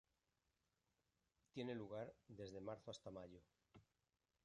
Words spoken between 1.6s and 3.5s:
lugar desde marzo hasta mayo.